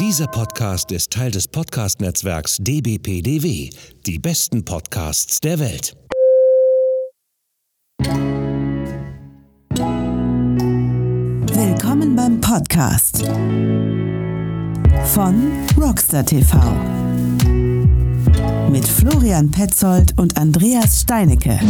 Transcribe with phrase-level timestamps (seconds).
[0.00, 3.70] Dieser Podcast ist Teil des Podcast-Netzwerks dbpdw.
[4.04, 5.96] Die besten Podcasts der Welt.
[11.52, 13.22] Willkommen beim Podcast
[15.12, 16.58] von Rockstar TV
[18.72, 21.60] mit Florian Petzold und Andreas Steinecke.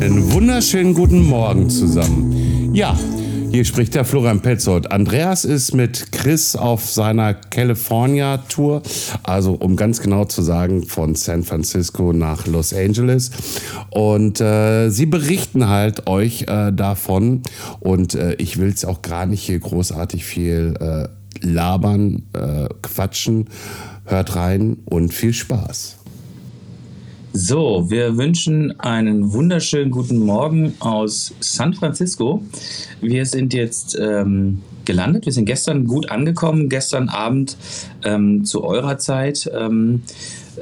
[0.00, 2.74] Einen wunderschönen guten Morgen zusammen.
[2.74, 2.98] Ja,
[3.50, 4.92] hier spricht der Florian Petzold.
[4.92, 8.82] Andreas ist mit Chris auf seiner California-Tour,
[9.24, 13.30] also um ganz genau zu sagen, von San Francisco nach Los Angeles.
[13.90, 17.42] Und äh, sie berichten halt euch äh, davon.
[17.80, 21.08] Und äh, ich will es auch gar nicht hier großartig viel äh,
[21.44, 23.48] labern, äh, quatschen.
[24.04, 25.99] Hört rein und viel Spaß.
[27.32, 32.42] So, wir wünschen einen wunderschönen guten Morgen aus San Francisco.
[33.00, 35.26] Wir sind jetzt ähm, gelandet.
[35.26, 36.68] Wir sind gestern gut angekommen.
[36.68, 37.56] Gestern Abend
[38.04, 40.02] ähm, zu eurer Zeit ähm,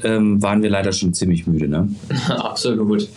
[0.02, 1.69] ähm waren wir leider schon ziemlich müde.
[1.69, 1.88] Ne?
[2.28, 3.08] Absolut.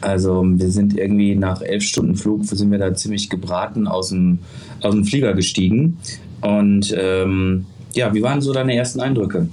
[0.00, 4.38] Also wir sind irgendwie nach elf Stunden Flug sind wir da ziemlich gebraten aus dem,
[4.82, 5.98] aus dem Flieger gestiegen.
[6.42, 9.48] Und ähm, ja, wie waren so deine ersten Eindrücke?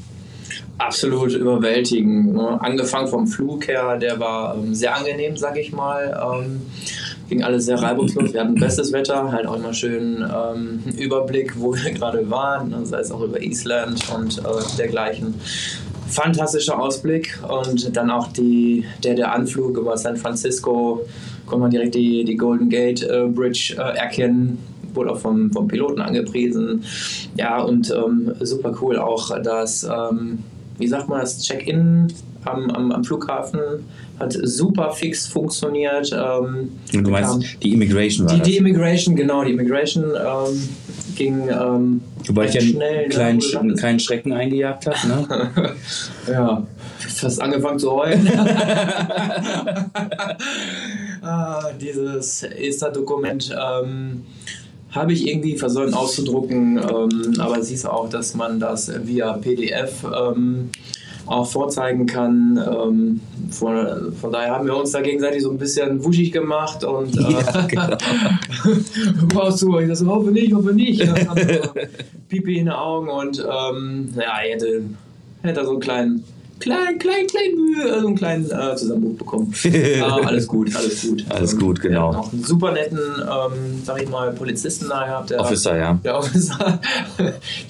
[0.78, 2.34] Absolut überwältigend.
[2.34, 2.62] Ne?
[2.62, 6.42] Angefangen vom Flug her, der war ähm, sehr angenehm, sag ich mal.
[6.44, 6.62] Ähm,
[7.30, 8.34] ging alles sehr reibungslos.
[8.34, 12.86] Wir hatten bestes Wetter, halt auch immer schön ähm, Überblick, wo wir gerade waren, ne?
[12.86, 15.36] sei es auch über Island und äh, dergleichen.
[16.08, 21.02] Fantastischer Ausblick und dann auch die, der, der Anflug über San Francisco,
[21.48, 24.60] konnte man direkt die, die Golden Gate äh, Bridge äh, erkennen
[24.94, 26.86] wurde auch vom, vom Piloten angepriesen.
[27.36, 30.40] Ja, und ähm, super cool auch, dass ähm,
[30.78, 33.60] wie sagt man das, Check-in am, am, am, Flughafen
[34.20, 36.12] hat super fix funktioniert.
[36.14, 40.70] Ähm, du meinst die Immigration war Die, die Immigration, genau, die Immigration ähm,
[41.16, 45.08] ging ähm, Wobei ich ja schnell, einen kleinen, ne, einen kleinen Schrecken eingejagt habe.
[45.08, 45.28] Ne?
[46.32, 46.66] ja,
[47.00, 48.28] fast angefangen zu heulen.
[51.22, 54.24] ah, dieses ESTA-Dokument ähm,
[54.96, 60.70] habe ich irgendwie versäumt auszudrucken, ähm, aber hieß auch, dass man das via PDF ähm,
[61.26, 62.58] auch vorzeigen kann.
[62.58, 67.18] Ähm, von, von, daher haben wir uns da gegenseitig so ein bisschen wuschig gemacht und
[67.18, 67.98] äh, ja, genau.
[69.28, 71.04] brauchst du, ich so, hoffe nicht, hoffe nicht.
[72.30, 74.84] Pipi in den Augen und ähm, ja, hätte,
[75.42, 76.24] hätte so einen kleinen
[76.66, 79.54] klein, klein, klein also einen kleinen äh, Zusammenbruch bekommen.
[80.02, 81.26] ah, alles gut, alles gut.
[81.30, 82.12] Alles ähm, gut, genau.
[82.12, 85.30] Wir auch einen super netten, ähm, sag ich mal, Polizisten da gehabt.
[85.30, 86.00] Der, Officer, ja.
[86.04, 86.80] Der Officer,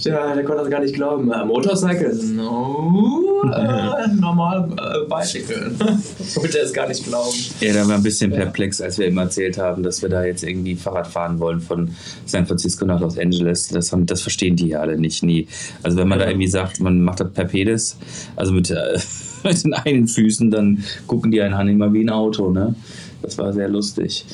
[0.06, 1.32] der, der konnte das gar nicht glauben.
[1.32, 2.16] Äh, Motorcycle?
[2.34, 5.72] No, äh, normal äh, Bicycle.
[6.36, 7.36] Wollte er es gar nicht glauben.
[7.60, 10.44] Ja, da war ein bisschen perplex, als wir ihm erzählt haben, dass wir da jetzt
[10.44, 11.90] irgendwie Fahrrad fahren wollen von
[12.26, 13.68] San Francisco nach Los Angeles.
[13.70, 15.48] Das, haben, das verstehen die ja alle nicht, nie.
[15.84, 17.98] Also wenn man da irgendwie sagt, man macht das per Pedis,
[18.36, 19.00] also mit äh,
[19.48, 22.52] mit den einen Füßen, dann gucken die einen an immer wie ein Auto.
[22.52, 22.76] Ne?
[23.22, 24.26] Das war sehr lustig.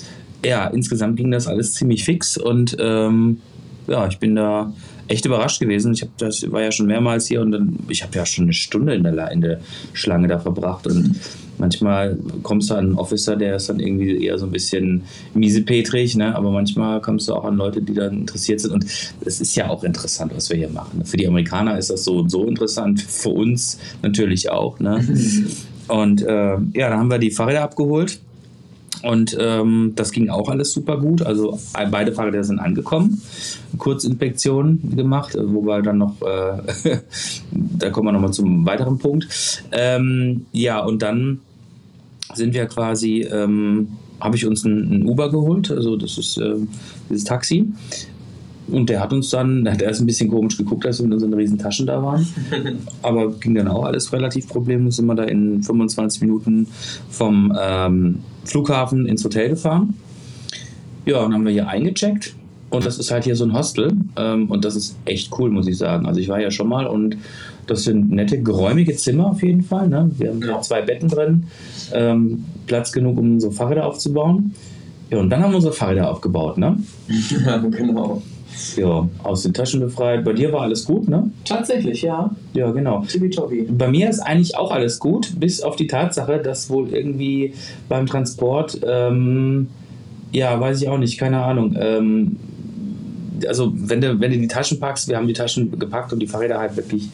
[0.46, 3.40] Ja, insgesamt ging das alles ziemlich fix und ähm,
[3.88, 4.74] ja, ich bin da
[5.08, 5.94] echt überrascht gewesen.
[5.94, 8.54] Ich hab, das war ja schon mehrmals hier und dann, ich habe ja schon eine
[8.54, 9.60] Stunde in der, in der
[9.94, 11.16] Schlange da verbracht und
[11.62, 16.18] manchmal kommst du an einen Officer, der ist dann irgendwie eher so ein bisschen miesepetrig,
[16.18, 16.36] ne?
[16.36, 18.86] aber manchmal kommst du auch an Leute, die dann interessiert sind und
[19.24, 21.06] es ist ja auch interessant, was wir hier machen.
[21.06, 24.80] Für die Amerikaner ist das so und so interessant, für uns natürlich auch.
[24.80, 25.06] Ne?
[25.88, 28.22] Und äh, ja, dann haben wir die Fahrräder abgeholt
[29.04, 31.22] und ähm, das ging auch alles super gut.
[31.22, 33.22] Also äh, beide Fahrräder sind angekommen.
[33.78, 36.98] Kurzinspektion gemacht, äh, wobei dann noch, äh,
[37.52, 39.64] da kommen wir nochmal zum weiteren Punkt.
[39.72, 41.40] Ähm, ja, und dann
[42.36, 43.88] sind wir quasi, ähm,
[44.20, 46.56] habe ich uns ein, Uber geholt, also das ist äh,
[47.10, 47.68] dieses Taxi.
[48.68, 51.16] Und der hat uns dann, der hat erst ein bisschen komisch geguckt, als wir mit
[51.16, 52.26] unseren riesen Taschen da waren.
[53.02, 54.98] Aber ging dann auch alles relativ problemlos.
[54.98, 56.68] Sind wir da in 25 Minuten
[57.10, 59.94] vom ähm, Flughafen ins Hotel gefahren.
[61.06, 62.36] Ja, und dann haben wir hier eingecheckt.
[62.70, 63.92] Und das ist halt hier so ein Hostel.
[64.16, 66.06] Ähm, und das ist echt cool, muss ich sagen.
[66.06, 67.18] Also ich war ja schon mal und
[67.72, 69.88] das sind nette, geräumige Zimmer auf jeden Fall.
[69.88, 70.12] Ne?
[70.18, 70.62] Wir haben ja.
[70.62, 71.46] zwei Betten drin,
[71.94, 74.54] ähm, Platz genug, um so Fahrräder aufzubauen.
[75.10, 76.78] Ja, und dann haben wir unsere Fahrräder aufgebaut, ne?
[77.46, 78.22] Ja, genau
[78.76, 80.24] ja, aus den Taschen befreit.
[80.24, 81.30] Bei dir war alles gut, ne?
[81.46, 82.30] Tatsächlich, ja.
[82.54, 83.04] Ja, genau.
[83.08, 83.30] Tibi
[83.70, 87.54] Bei mir ist eigentlich auch alles gut, bis auf die Tatsache, dass wohl irgendwie
[87.90, 89.68] beim Transport, ähm,
[90.32, 92.38] ja, weiß ich auch nicht, keine Ahnung, ähm,
[93.48, 96.28] also wenn du, wenn du die Taschen packst, wir haben die Taschen gepackt und die
[96.28, 97.10] Fahrräder halt wirklich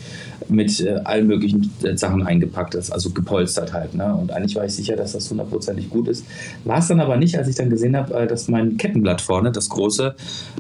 [0.50, 3.94] mit äh, allen möglichen äh, Sachen eingepackt ist, also gepolstert halt.
[3.94, 4.14] Ne?
[4.16, 6.26] Und eigentlich war ich sicher, dass das hundertprozentig gut ist.
[6.64, 9.52] War es dann aber nicht, als ich dann gesehen habe, äh, dass mein Kettenblatt vorne,
[9.52, 10.16] das große,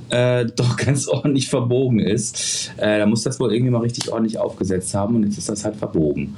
[0.10, 2.72] äh, doch ganz ordentlich verbogen ist.
[2.78, 5.64] Äh, da muss das wohl irgendwie mal richtig ordentlich aufgesetzt haben und jetzt ist das
[5.64, 6.36] halt verbogen.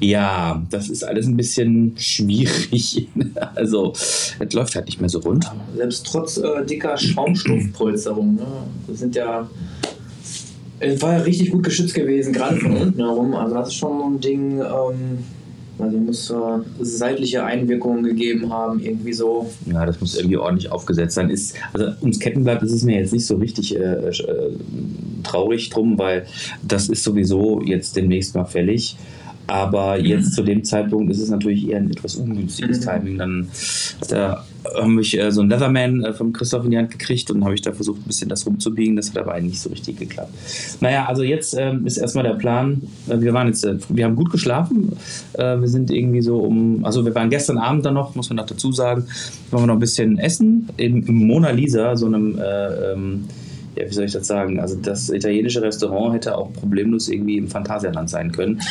[0.00, 3.08] Ja, das ist alles ein bisschen schwierig.
[3.54, 5.50] also, es läuft halt nicht mehr so rund.
[5.76, 8.36] Selbst trotz äh, dicker Schaumstoffpolsterung.
[8.36, 8.46] Ne?
[8.86, 9.48] Das sind ja.
[10.80, 13.34] Es war ja richtig gut geschützt gewesen, gerade von unten herum.
[13.34, 14.60] Also, das ist schon so ein Ding.
[14.60, 15.18] Ähm,
[15.78, 16.34] also, muss äh,
[16.80, 19.50] seitliche Einwirkungen gegeben haben, irgendwie so.
[19.72, 21.30] Ja, das muss irgendwie ordentlich aufgesetzt sein.
[21.30, 24.56] Ist, also ums Kettenblatt ist es mir jetzt nicht so richtig äh, äh,
[25.22, 26.26] traurig drum, weil
[26.66, 28.96] das ist sowieso jetzt demnächst mal fällig.
[29.46, 32.84] Aber jetzt zu dem Zeitpunkt ist es natürlich eher ein etwas ungünstiges Mhm.
[32.84, 33.18] Timing.
[33.18, 33.48] Dann
[34.08, 34.44] da
[34.80, 37.54] habe ich äh, so einen Leatherman äh, vom Christoph in die Hand gekriegt und habe
[37.54, 38.96] ich da versucht, ein bisschen das rumzubiegen.
[38.96, 40.32] Das hat aber eigentlich nicht so richtig geklappt.
[40.80, 42.82] Naja, also jetzt ähm, ist erstmal der Plan.
[43.08, 44.92] Äh, wir waren jetzt, äh, wir haben gut geschlafen.
[45.34, 48.36] Äh, wir sind irgendwie so um, also wir waren gestern Abend dann noch, muss man
[48.36, 49.04] noch dazu sagen,
[49.50, 53.24] waren wir noch ein bisschen essen im, im Mona Lisa, so einem äh, ähm,
[53.76, 54.60] ja, wie soll ich das sagen?
[54.60, 58.60] Also das italienische Restaurant hätte auch problemlos irgendwie im Phantasialand sein können.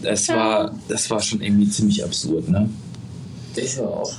[0.00, 2.70] Das war, das war schon irgendwie ziemlich absurd, ne?
[3.56, 4.12] Das ist ja auch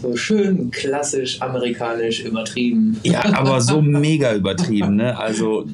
[0.00, 2.98] so schön klassisch amerikanisch übertrieben.
[3.02, 5.18] Ja, aber so mega übertrieben, ne?
[5.18, 5.66] Also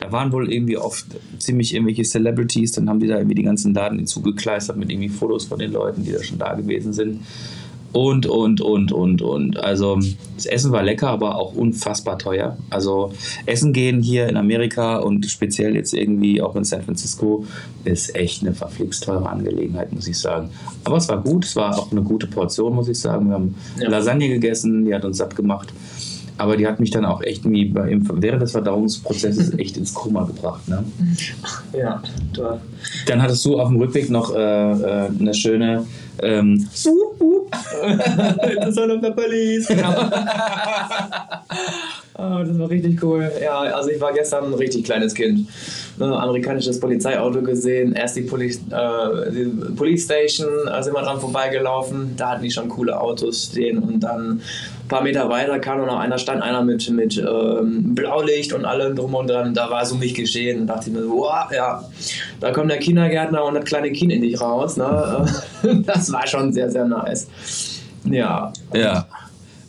[0.00, 1.06] da waren wohl irgendwie oft
[1.38, 5.44] ziemlich irgendwelche Celebrities, dann haben die da irgendwie die ganzen Laden hinzugekleistert mit irgendwie Fotos
[5.46, 7.20] von den Leuten, die da schon da gewesen sind.
[7.92, 9.58] Und, und, und, und, und.
[9.58, 9.98] Also,
[10.36, 12.58] das Essen war lecker, aber auch unfassbar teuer.
[12.68, 13.12] Also,
[13.46, 17.46] Essen gehen hier in Amerika und speziell jetzt irgendwie auch in San Francisco
[17.84, 20.50] ist echt eine verflixt teure Angelegenheit, muss ich sagen.
[20.84, 23.28] Aber es war gut, es war auch eine gute Portion, muss ich sagen.
[23.28, 23.88] Wir haben Ja.
[23.88, 25.72] Lasagne gegessen, die hat uns satt gemacht.
[26.36, 30.22] Aber die hat mich dann auch echt irgendwie bei, während des Verdauungsprozesses echt ins Koma
[30.24, 30.68] gebracht.
[30.68, 30.84] Ne?
[31.76, 32.00] Ja,
[32.32, 32.60] da.
[33.06, 35.84] Dann hattest du auf dem Rückweg noch äh, äh, eine schöne
[36.22, 36.66] ähm, The
[38.72, 39.68] Son of the Police.
[39.68, 39.90] Genau.
[42.18, 43.30] oh, das war richtig cool.
[43.42, 45.48] Ja, also ich war gestern ein richtig kleines Kind.
[45.98, 51.18] Ne, amerikanisches Polizeiauto gesehen, erst die, Poli äh, die Police Station, da sind wir dran
[51.18, 54.40] vorbeigelaufen, da hatten die schon coole Autos stehen und dann
[54.88, 58.96] ein paar Meter weiter kam noch einer, stand einer mit, mit ähm, Blaulicht und allem
[58.96, 61.84] drum und dran, da war so mich geschehen und dachte ich mir so, wow, ja,
[62.40, 65.26] da kommt der Kindergärtner und das kleine Kind in dich raus, ne?
[65.84, 67.28] das war schon sehr, sehr nice.
[68.04, 69.06] Ja, Ja.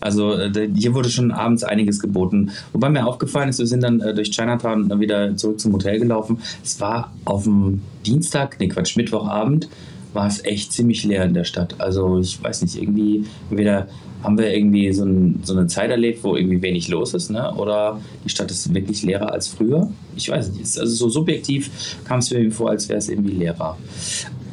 [0.02, 2.52] Also äh, hier wurde schon abends einiges geboten.
[2.72, 6.42] Wobei mir aufgefallen ist, wir sind dann äh, durch Chinatown wieder zurück zum Hotel gelaufen.
[6.64, 9.68] Es war auf dem Dienstag, nee Quatsch, Mittwochabend,
[10.14, 11.76] war es echt ziemlich leer in der Stadt.
[11.80, 13.88] Also ich weiß nicht, irgendwie, entweder
[14.24, 17.54] haben wir irgendwie so, ein, so eine Zeit erlebt, wo irgendwie wenig los ist, ne?
[17.56, 19.90] oder die Stadt ist wirklich leerer als früher.
[20.16, 23.78] Ich weiß nicht, also so subjektiv kam es mir vor, als wäre es irgendwie leerer.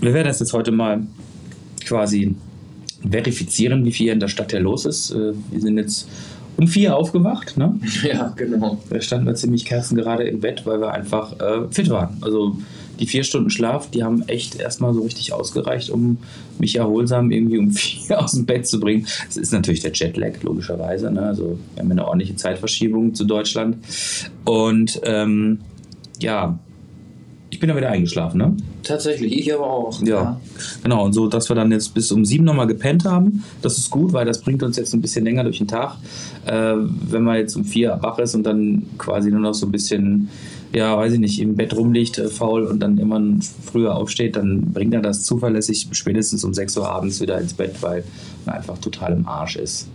[0.00, 1.02] Wir werden das jetzt heute mal
[1.84, 2.34] quasi
[3.08, 5.10] verifizieren, wie viel hier in der Stadt ja los ist.
[5.10, 6.08] Äh, Wir sind jetzt
[6.56, 7.56] um vier aufgewacht.
[7.56, 7.78] Ne?
[8.02, 8.78] ja, genau.
[8.90, 12.16] Da standen wir ziemlich kerzengerade im Bett, weil wir einfach äh, fit waren.
[12.20, 12.58] Also
[12.98, 16.18] die vier Stunden Schlaf, die haben echt erstmal so richtig ausgereicht, um
[16.58, 19.06] mich erholsam irgendwie um vier aus dem Bett zu bringen.
[19.28, 21.10] Es ist natürlich der Jetlag, logischerweise.
[21.10, 21.22] Ne?
[21.22, 23.78] Also wir haben eine ordentliche Zeitverschiebung zu Deutschland.
[24.44, 25.58] Und ähm,
[26.20, 26.58] ja,
[27.50, 28.56] ich bin dann wieder eingeschlafen, ne?
[28.82, 30.02] Tatsächlich, ich aber auch.
[30.02, 30.40] Ja,
[30.82, 31.04] genau.
[31.04, 34.12] Und so, dass wir dann jetzt bis um sieben nochmal gepennt haben, das ist gut,
[34.12, 35.96] weil das bringt uns jetzt ein bisschen länger durch den Tag.
[36.44, 39.72] Äh, wenn man jetzt um vier wach ist und dann quasi nur noch so ein
[39.72, 40.28] bisschen,
[40.72, 43.20] ja, weiß ich nicht, im Bett rumliegt, äh, faul und dann immer
[43.64, 47.82] früher aufsteht, dann bringt er das zuverlässig spätestens um sechs Uhr abends wieder ins Bett,
[47.82, 48.04] weil
[48.44, 49.88] man einfach total im Arsch ist.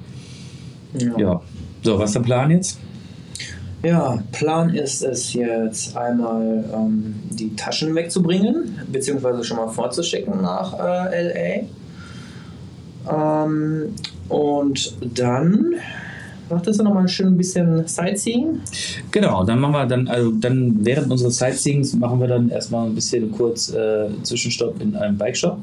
[0.99, 1.17] Ja.
[1.17, 1.41] Ja.
[1.83, 2.79] So, was ist der Plan jetzt?
[3.83, 10.77] Ja, Plan ist es jetzt einmal ähm, die Taschen wegzubringen, beziehungsweise schon mal vorzuschicken nach
[10.79, 11.65] äh,
[13.07, 13.45] LA.
[13.45, 13.95] Ähm,
[14.29, 15.73] und dann
[16.51, 18.59] macht es noch mal ein schön bisschen Sightseeing.
[19.11, 22.95] Genau, dann machen wir dann, also dann während unseres Sightseeings machen wir dann erstmal ein
[22.95, 25.57] bisschen kurz äh, Zwischenstopp in einem Bikeshop.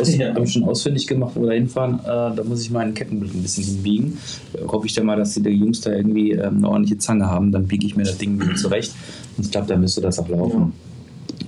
[0.00, 0.30] Aus, Ja.
[0.30, 2.00] Habe ich schon ausfindig gemacht, wo wir da hinfahren.
[2.00, 4.18] Äh, da muss ich meinen Kettenblick ein bisschen hinbiegen.
[4.52, 7.52] Da hoffe ich dann mal, dass die, Jungs da irgendwie ähm, eine ordentliche Zange haben.
[7.52, 8.94] Dann biege ich mir das Ding wieder zurecht.
[9.36, 10.72] Und ich glaube, dann müsste das auch laufen.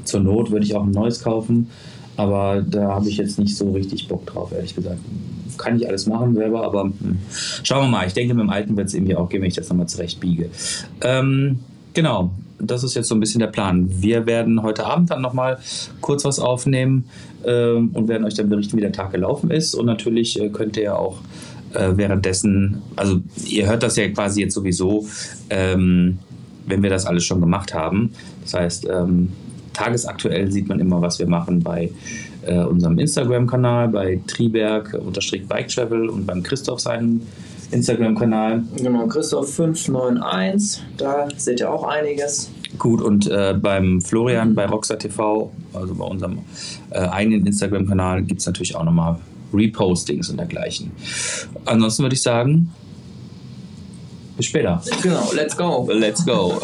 [0.04, 1.68] Zur Not würde ich auch ein neues kaufen.
[2.18, 4.98] Aber da habe ich jetzt nicht so richtig Bock drauf, ehrlich gesagt.
[5.56, 6.90] Kann ich alles machen selber, aber
[7.62, 8.06] schauen wir mal.
[8.08, 10.18] Ich denke, mit dem alten wird es irgendwie auch gehen, wenn ich das nochmal zurecht
[10.18, 10.50] biege.
[11.00, 11.60] Ähm,
[11.94, 13.88] genau, das ist jetzt so ein bisschen der Plan.
[14.02, 15.60] Wir werden heute Abend dann nochmal
[16.00, 17.04] kurz was aufnehmen
[17.44, 19.76] ähm, und werden euch dann berichten, wie der Tag gelaufen ist.
[19.76, 21.18] Und natürlich äh, könnt ihr ja auch
[21.74, 25.06] äh, währenddessen, also ihr hört das ja quasi jetzt sowieso,
[25.50, 26.18] ähm,
[26.66, 28.10] wenn wir das alles schon gemacht haben.
[28.42, 29.30] Das heißt, ähm,
[29.78, 31.90] tagesaktuell sieht man immer, was wir machen bei
[32.42, 37.26] äh, unserem Instagram-Kanal, bei Triberg-Bike Travel und beim Christoph seinen
[37.70, 38.64] Instagram-Kanal.
[38.76, 42.50] Genau, Christoph 591, da seht ihr auch einiges.
[42.78, 46.38] Gut, und äh, beim Florian bei Rockstar TV, also bei unserem
[46.90, 49.16] äh, eigenen Instagram-Kanal, gibt es natürlich auch nochmal
[49.54, 50.90] Repostings und dergleichen.
[51.64, 52.70] Ansonsten würde ich sagen,
[54.36, 54.82] bis später.
[55.02, 55.88] Genau, let's go.
[55.90, 56.60] Let's go.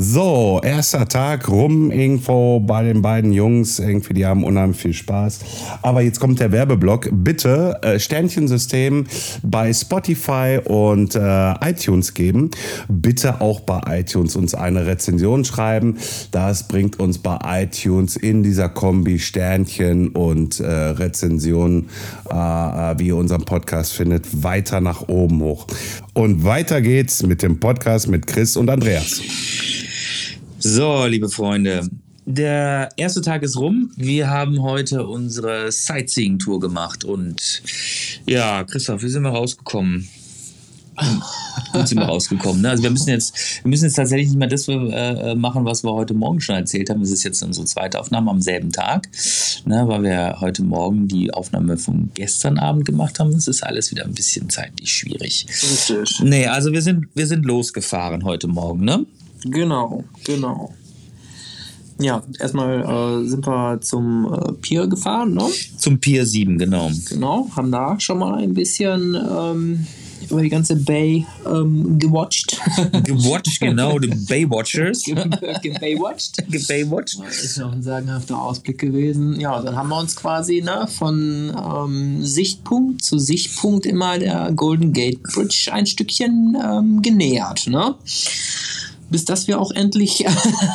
[0.00, 3.80] So, erster Tag rum irgendwo bei den beiden Jungs.
[3.80, 5.40] Irgendwie, die haben unheimlich viel Spaß.
[5.82, 7.08] Aber jetzt kommt der Werbeblock.
[7.10, 9.08] Bitte äh, Sternchensystem
[9.42, 12.52] bei Spotify und äh, iTunes geben.
[12.86, 15.96] Bitte auch bei iTunes uns eine Rezension schreiben.
[16.30, 21.88] Das bringt uns bei iTunes in dieser Kombi Sternchen und äh, Rezensionen,
[22.30, 25.66] äh, äh, wie ihr unseren Podcast findet, weiter nach oben hoch.
[26.14, 29.20] Und weiter geht's mit dem Podcast mit Chris und Andreas.
[30.60, 31.88] So, liebe Freunde,
[32.26, 33.92] der erste Tag ist rum.
[33.96, 37.62] Wir haben heute unsere Sightseeing-Tour gemacht und
[38.26, 40.08] ja, Christoph, wie sind wir rausgekommen?
[41.72, 42.62] Gut sind wir rausgekommen.
[42.62, 42.70] Ne?
[42.70, 45.92] Also wir müssen jetzt, wir müssen jetzt tatsächlich nicht mehr das äh, machen, was wir
[45.92, 47.02] heute Morgen schon erzählt haben.
[47.02, 49.08] Es ist jetzt unsere zweite Aufnahme am selben Tag,
[49.64, 49.86] ne?
[49.86, 53.30] weil wir heute Morgen die Aufnahme von gestern Abend gemacht haben.
[53.30, 55.46] Es ist alles wieder ein bisschen zeitlich schwierig.
[55.48, 56.20] Richtig.
[56.20, 59.06] Nee, also wir sind, wir sind losgefahren heute Morgen, ne?
[59.44, 60.72] Genau, genau.
[62.00, 65.46] Ja, erstmal äh, sind wir zum äh, Pier gefahren, ne?
[65.78, 66.90] Zum Pier 7, genau.
[67.08, 69.84] Genau, haben da schon mal ein bisschen ähm,
[70.30, 72.60] über die ganze Bay ähm, gewatcht.
[73.04, 75.02] Gewatcht, genau, die Baywatchers.
[75.04, 76.36] Gebaywatcht.
[76.50, 77.18] Gebaywatcht.
[77.20, 79.40] Das ist ja auch ein sagenhafter Ausblick gewesen.
[79.40, 84.92] Ja, dann haben wir uns quasi ne, von ähm, Sichtpunkt zu Sichtpunkt immer der Golden
[84.92, 87.66] Gate Bridge ein Stückchen ähm, genähert.
[87.66, 87.94] Ne?
[89.10, 90.24] Bis dass wir auch endlich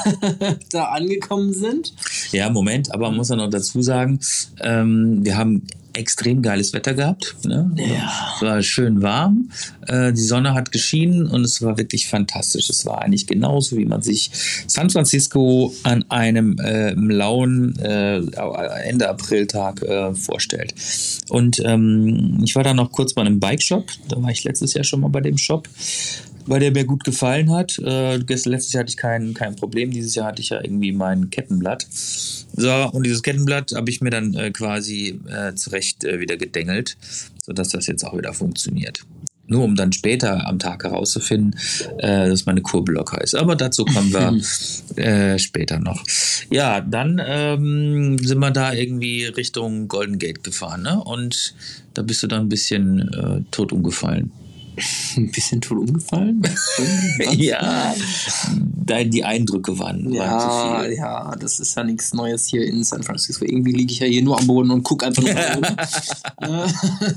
[0.72, 1.94] da angekommen sind.
[2.32, 4.20] Ja, Moment, aber man muss ja noch dazu sagen,
[4.62, 7.36] ähm, wir haben extrem geiles Wetter gehabt.
[7.46, 7.72] Ne?
[7.76, 8.34] Ja.
[8.36, 9.50] Es war schön warm,
[9.88, 12.70] äh, die Sonne hat geschienen und es war wirklich fantastisch.
[12.70, 14.32] Es war eigentlich genauso, wie man sich
[14.68, 18.18] San Francisco an einem äh, lauen äh,
[18.84, 20.74] Ende April-Tag äh, vorstellt.
[21.30, 24.84] Und ähm, ich war dann noch kurz bei einem Bike-Shop, da war ich letztes Jahr
[24.84, 25.68] schon mal bei dem Shop
[26.46, 27.80] weil der mir gut gefallen hat.
[27.80, 30.92] Äh, gestern- letztes Jahr hatte ich kein, kein Problem, dieses Jahr hatte ich ja irgendwie
[30.92, 31.88] mein Kettenblatt.
[32.56, 36.98] So, und dieses Kettenblatt habe ich mir dann äh, quasi äh, zurecht äh, wieder gedengelt,
[37.44, 39.06] sodass das jetzt auch wieder funktioniert.
[39.46, 41.56] Nur um dann später am Tag herauszufinden,
[41.98, 43.36] äh, dass meine Kurbel locker ist.
[43.36, 44.42] Aber dazu kommen wir
[45.04, 46.02] äh, später noch.
[46.50, 51.04] Ja, dann ähm, sind wir da irgendwie Richtung Golden Gate gefahren, ne?
[51.04, 51.54] Und
[51.94, 54.32] da bist du dann ein bisschen äh, tot umgefallen.
[55.18, 56.42] Ein bisschen tot umgefallen.
[57.38, 57.94] Ja,
[58.86, 60.98] da die Eindrücke waren, Ja, zu viel.
[60.98, 63.46] ja, das ist ja nichts Neues hier in San Francisco.
[63.46, 65.76] Irgendwie liege ich ja hier nur am Boden und gucke einfach nur nach oben.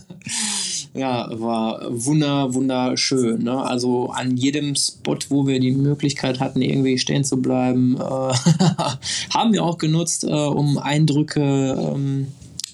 [0.94, 3.42] ja, war wunder, wunderschön.
[3.42, 3.60] Ne?
[3.62, 8.00] Also an jedem Spot, wo wir die Möglichkeit hatten, irgendwie stehen zu bleiben, äh,
[9.34, 11.42] haben wir auch genutzt, äh, um Eindrücke
[11.94, 12.28] ähm,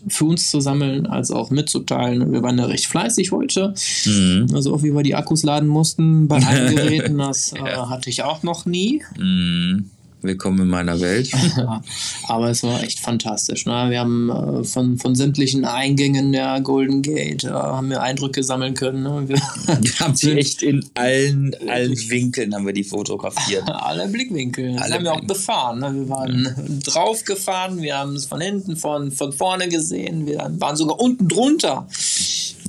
[0.08, 2.32] für uns zu sammeln, als auch mitzuteilen.
[2.32, 3.74] Wir waren ja recht fleißig heute.
[4.04, 4.48] Mhm.
[4.52, 8.22] Also auch wie wir die Akkus laden mussten bei allen Geräten, das äh, hatte ich
[8.22, 9.02] auch noch nie.
[9.18, 9.90] Mhm.
[10.24, 11.32] Willkommen in meiner Welt.
[12.28, 13.66] Aber es war echt fantastisch.
[13.66, 13.90] Ne?
[13.90, 18.74] Wir haben äh, von, von sämtlichen Eingängen der Golden Gate äh, haben wir Eindrücke sammeln
[18.74, 19.02] können.
[19.02, 19.28] Ne?
[19.28, 19.36] Wir
[19.80, 23.64] Wir haben sie echt in allen, allen Winkeln haben wir die fotografiert.
[23.66, 24.74] alle Blickwinkel.
[24.74, 25.80] Das Alle haben wir auch befahren.
[25.80, 25.92] Ne?
[25.92, 30.76] Wir waren drauf gefahren, wir haben es von hinten, von, von vorne gesehen, wir waren
[30.76, 31.88] sogar unten drunter.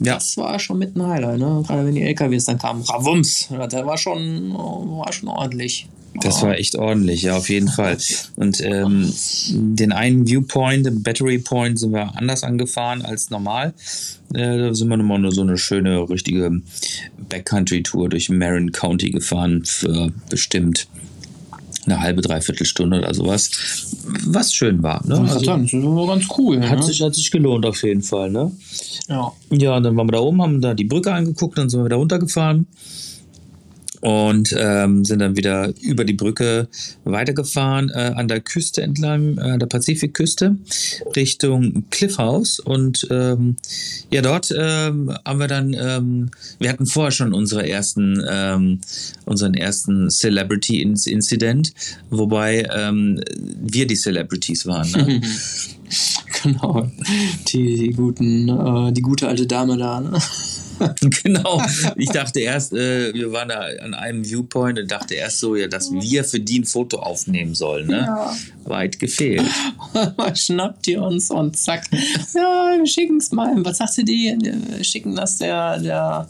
[0.01, 0.15] Ja.
[0.15, 1.63] Das war schon mit ein Highlight, ne?
[1.67, 2.81] Gerade wenn die LKWs dann kamen.
[2.81, 3.50] Ravums!
[3.50, 5.88] Der war schon, war schon ordentlich.
[6.22, 7.98] Das war echt ordentlich, ja, auf jeden Fall.
[8.36, 9.12] Und ähm,
[9.50, 13.74] den einen Viewpoint, den Battery Point, sind wir anders angefahren als normal.
[14.34, 16.62] Äh, da sind wir nochmal nur so eine schöne, richtige
[17.29, 20.88] Backcountry-Tour durch Marin County gefahren für bestimmt
[21.86, 23.50] eine halbe, dreiviertel Stunde oder sowas.
[24.25, 25.05] Was schön war.
[25.05, 25.15] Ne?
[25.15, 26.62] Also, Also, das war ganz cool.
[26.70, 26.86] hat, ne?
[26.86, 28.29] sich, hat sich gelohnt auf jeden Fall.
[28.29, 28.51] Ne?
[29.10, 29.32] ja.
[29.51, 31.86] Ja, und dann waren wir da oben, haben da die Brücke angeguckt, dann sind wir
[31.86, 32.67] wieder runtergefahren
[34.03, 36.67] und ähm, sind dann wieder über die Brücke
[37.05, 40.57] weitergefahren äh, an der Küste entlang, äh, der Pazifikküste
[41.15, 43.55] Richtung Cliff House und ähm,
[44.12, 48.81] ja, dort ähm, haben wir dann, ähm, wir hatten vorher schon unsere ersten, ähm,
[49.24, 51.74] unseren ersten Celebrity-Incident,
[52.10, 53.22] wobei ähm,
[53.62, 54.91] wir die Celebrities waren.
[54.91, 55.22] Ne?
[56.41, 56.89] Genau.
[57.50, 60.01] Die, die guten, äh, die gute alte Dame da.
[60.01, 60.17] Ne?
[61.24, 61.62] genau.
[61.96, 65.68] Ich dachte erst, äh, wir waren da an einem Viewpoint und dachte erst so, ja,
[65.68, 67.88] dass wir für die ein Foto aufnehmen sollen.
[67.88, 67.98] Ne?
[68.08, 68.36] Ja.
[68.65, 69.44] Weit gefehlt.
[70.36, 71.84] Schnappt ihr uns und zack.
[72.34, 73.53] Ja, wir schicken es mal.
[73.58, 74.38] Was sagt sie die?
[74.42, 76.27] Wir schicken das der, der.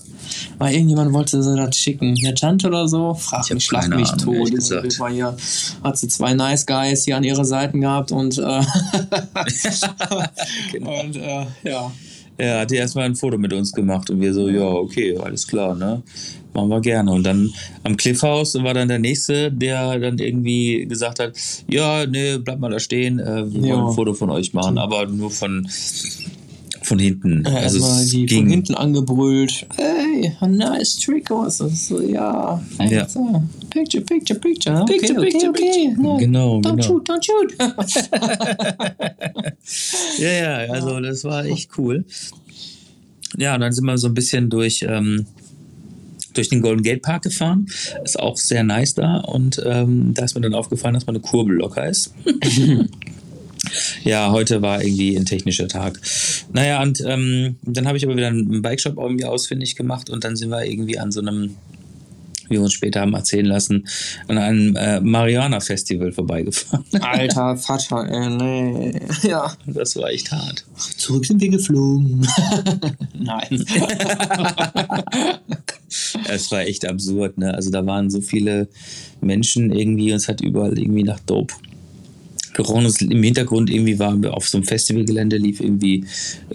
[0.58, 2.16] Weil irgendjemand wollte sie das schicken.
[2.16, 3.14] Der Tante oder so?
[3.14, 4.52] Frag Ich mich, schlag mich Ahnung, tot.
[4.52, 5.38] wir war hier,
[5.84, 8.42] hat sie zwei Nice Guys hier an ihre Seiten gehabt und, äh,
[10.72, 11.02] Genau.
[11.02, 11.92] und äh, ja.
[12.38, 15.76] Er hatte erstmal ein Foto mit uns gemacht und wir so, ja, okay, alles klar,
[15.76, 16.02] ne?
[16.54, 17.12] Machen wir gerne.
[17.12, 17.52] Und dann
[17.84, 21.36] am Cliffhouse war dann der Nächste, der dann irgendwie gesagt hat,
[21.70, 23.76] ja, nee, bleib mal da stehen, äh, wir Ja.
[23.76, 25.68] wollen ein Foto von euch machen, aber nur von,
[26.82, 27.44] von hinten.
[27.46, 28.28] Äh, also Erstmal es ging.
[28.30, 29.66] von hinten angebrüllt.
[30.14, 31.58] Hey, nice Trikots.
[31.58, 32.62] Das ist so, ja.
[32.90, 33.08] Ja.
[33.08, 34.82] So, picture, picture, picture.
[34.82, 35.88] Okay, picture, okay, picture, okay.
[35.88, 36.02] picture.
[36.02, 36.84] No, Genau, don't genau.
[36.84, 37.54] shoot, don't shoot.
[40.20, 42.06] Ja, ja, also das war echt cool.
[43.38, 45.26] Ja, und dann sind wir so ein bisschen durch, ähm,
[46.34, 47.66] durch den Golden Gate Park gefahren.
[48.04, 49.18] Ist auch sehr nice da.
[49.18, 52.14] Und ähm, da ist mir dann aufgefallen, dass meine Kurbel locker ist.
[54.04, 56.00] ja, heute war irgendwie ein technischer Tag.
[56.52, 60.36] Naja, und ähm, dann habe ich aber wieder einen Bike-Shop irgendwie ausfindig gemacht und dann
[60.36, 61.56] sind wir irgendwie an so einem
[62.50, 63.88] wie wir uns später haben erzählen lassen,
[64.28, 66.86] an einem äh, Mariana-Festival vorbeigefahren.
[67.02, 69.02] Alter Vater, ey, nee.
[69.24, 69.54] Ja.
[69.66, 70.66] Das war echt hart.
[70.98, 72.28] Zurück sind wir geflogen.
[73.18, 73.66] Nein.
[76.28, 77.54] Es war echt absurd, ne?
[77.54, 78.68] Also da waren so viele
[79.22, 81.54] Menschen irgendwie und es hat überall irgendwie nach Dope
[82.54, 82.86] gerochen.
[82.86, 86.06] Es- Im Hintergrund irgendwie war auf so einem Festivalgelände lief irgendwie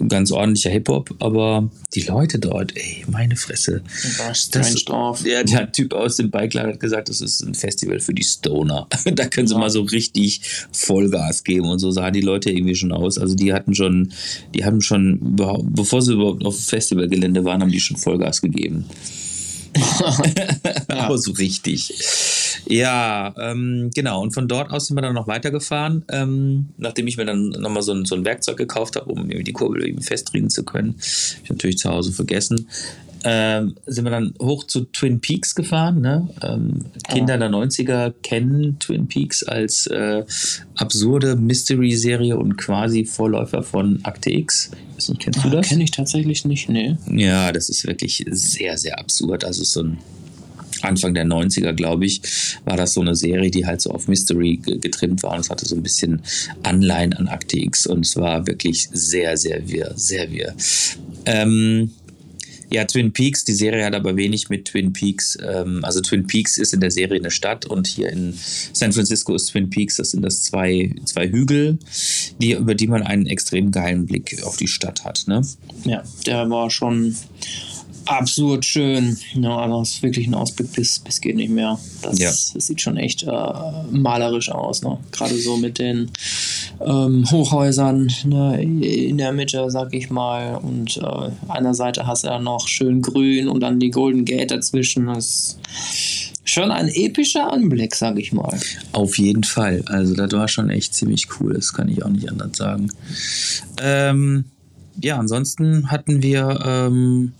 [0.07, 3.81] ganz ordentlicher Hip-Hop, aber die Leute dort, ey, meine Fresse.
[4.17, 4.49] Das,
[4.85, 5.23] drauf.
[5.23, 8.87] der, Typ aus dem Bikeladen hat gesagt, das ist ein Festival für die Stoner.
[9.13, 10.41] da können sie mal so richtig
[10.71, 13.17] Vollgas geben und so sahen die Leute irgendwie schon aus.
[13.17, 14.11] Also die hatten schon,
[14.53, 18.85] die haben schon, bevor sie überhaupt auf dem Festivalgelände waren, haben die schon Vollgas gegeben.
[20.87, 21.93] Aber so richtig.
[22.67, 24.21] Ja, ähm, genau.
[24.21, 27.83] Und von dort aus sind wir dann noch weitergefahren, ähm, nachdem ich mir dann nochmal
[27.83, 30.95] so ein, so ein Werkzeug gekauft habe, um die Kurbel eben festdrehen zu können.
[31.43, 32.67] Ich natürlich zu Hause vergessen.
[33.23, 36.01] Ähm, sind wir dann hoch zu Twin Peaks gefahren.
[36.01, 36.29] Ne?
[36.41, 40.23] Ähm, Kinder der 90er kennen Twin Peaks als äh,
[40.75, 44.71] absurde Mystery-Serie und quasi Vorläufer von Akte X.
[44.95, 45.67] Nicht, kennst du das?
[45.67, 46.97] Kenne ich tatsächlich nicht, nee.
[47.11, 49.43] Ja, das ist wirklich sehr, sehr absurd.
[49.43, 49.97] Also so ein
[50.81, 52.21] Anfang der 90er, glaube ich,
[52.65, 55.33] war das so eine Serie, die halt so auf Mystery ge- getrimmt war.
[55.33, 56.21] Und es hatte so ein bisschen
[56.63, 60.55] Anleihen an Akte X und es war wirklich sehr, sehr wirr, sehr wirr.
[61.25, 61.91] Ähm,
[62.71, 65.35] ja, Twin Peaks, die Serie hat aber wenig mit Twin Peaks.
[65.41, 68.35] Ähm, also Twin Peaks ist in der Serie eine Stadt und hier in
[68.73, 71.79] San Francisco ist Twin Peaks, das sind das zwei, zwei Hügel,
[72.39, 75.23] die, über die man einen extrem geilen Blick auf die Stadt hat.
[75.25, 75.41] Ne?
[75.85, 77.15] Ja, der war schon
[78.09, 79.17] absurd schön.
[79.33, 81.79] Ja, also es ist wirklich ein Ausblick bis, bis geht nicht mehr.
[82.01, 82.29] Das, Ja.
[82.29, 83.27] das sieht schon echt äh,
[83.91, 84.81] malerisch aus.
[84.81, 84.97] Ne?
[85.11, 86.09] Gerade so mit den
[86.85, 90.55] ähm, Hochhäusern ne, in der Mitte, sag ich mal.
[90.55, 94.51] Und äh, einer Seite hast du ja noch schön grün und dann die Golden Gate
[94.51, 95.07] dazwischen.
[95.07, 95.57] Das
[95.91, 98.59] ist schon ein epischer Anblick, sag ich mal.
[98.93, 99.83] Auf jeden Fall.
[99.85, 101.53] Also das war schon echt ziemlich cool.
[101.53, 102.89] Das kann ich auch nicht anders sagen.
[103.81, 104.45] Ähm,
[105.01, 107.31] ja, ansonsten hatten wir ähm,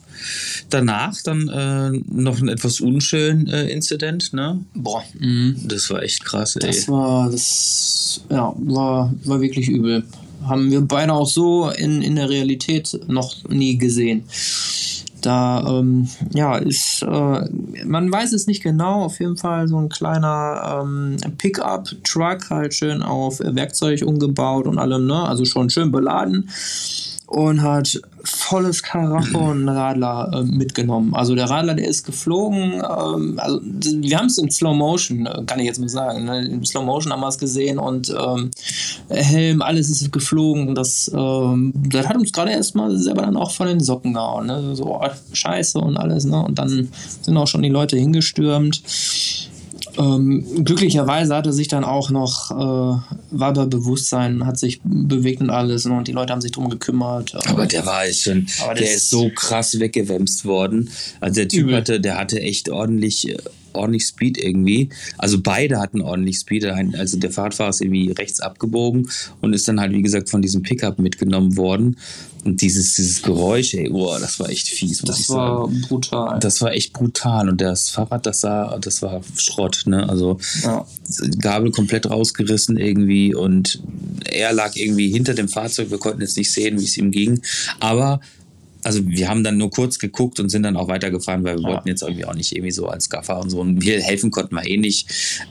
[0.69, 4.33] danach dann äh, noch einen etwas unschönen äh, Incident.
[4.33, 4.63] Ne?
[4.73, 5.55] Boah, mhm.
[5.65, 6.55] Das war echt krass.
[6.55, 6.67] Ey.
[6.67, 10.03] Das war, das, ja, war, war wirklich übel.
[10.45, 14.23] Haben wir beide auch so in, in der Realität noch nie gesehen.
[15.21, 17.49] Da, ähm, ja, ist, äh,
[17.85, 23.03] man weiß es nicht genau, auf jeden Fall so ein kleiner ähm, Pickup-Truck, halt schön
[23.03, 25.27] auf Werkzeug umgebaut und allem, ne?
[25.27, 26.49] Also schon schön beladen
[27.29, 31.13] und hat volles Karacho einen Radler äh, mitgenommen.
[31.13, 32.73] Also der Radler, der ist geflogen.
[32.73, 36.25] Ähm, also wir haben es in Slow Motion, äh, kann ich jetzt mal sagen.
[36.25, 36.45] Ne?
[36.47, 38.49] In Slow Motion haben wir es gesehen und ähm,
[39.09, 40.73] Helm, alles ist geflogen.
[40.73, 44.47] Das, ähm, das hat uns gerade erstmal selber dann auch von den Socken gehauen.
[44.47, 44.75] Ne?
[44.75, 46.25] So oh, Scheiße und alles.
[46.25, 46.43] Ne?
[46.43, 46.89] Und dann
[47.21, 48.81] sind auch schon die Leute hingestürmt.
[49.99, 55.49] Ähm, glücklicherweise hatte sich dann auch noch, äh, war bei Bewusstsein, hat sich bewegt und
[55.49, 55.93] alles ne?
[55.93, 57.33] und die Leute haben sich drum gekümmert.
[57.33, 60.89] äh, aber der war echt schon, Aber der ist so krass weggewämst worden.
[61.19, 61.75] Also der Typ Übel.
[61.75, 63.37] hatte, der hatte echt ordentlich, äh,
[63.73, 64.89] ordentlich Speed irgendwie.
[65.17, 66.65] Also beide hatten ordentlich Speed.
[66.65, 69.09] Also der Fahrradfahrer ist irgendwie rechts abgebogen
[69.41, 71.97] und ist dann halt, wie gesagt, von diesem Pickup mitgenommen worden.
[72.45, 75.81] Und dieses, dieses Geräusch, ey, oh, das war echt fies, muss Das ich war sagen.
[75.81, 76.39] brutal.
[76.39, 77.49] Das war echt brutal.
[77.49, 80.07] Und das Fahrrad, das sah, das war Schrott, ne?
[80.07, 80.85] Also ja.
[81.41, 83.81] Gabel komplett rausgerissen irgendwie und
[84.23, 85.91] er lag irgendwie hinter dem Fahrzeug.
[85.91, 87.41] Wir konnten jetzt nicht sehen, wie es ihm ging.
[87.81, 88.21] Aber
[88.83, 91.69] also wir haben dann nur kurz geguckt und sind dann auch weitergefahren, weil wir Ja.
[91.69, 93.59] wollten jetzt irgendwie auch nicht irgendwie so als Gaffer und so.
[93.59, 95.07] Und wir helfen konnten wir eh nicht,